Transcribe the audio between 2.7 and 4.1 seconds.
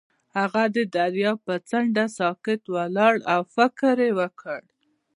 ولاړ او فکر